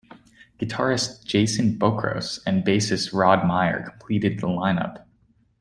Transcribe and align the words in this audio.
Guitarist 0.59 1.25
Jason 1.25 1.77
Bokros 1.77 2.39
and 2.47 2.63
bassist 2.65 3.13
Rod 3.13 3.45
Meyer 3.45 3.83
completed 3.87 4.39
the 4.39 4.47
lineup. 4.47 5.05